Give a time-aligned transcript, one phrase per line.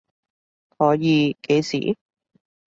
[0.79, 1.95] 可以，幾時？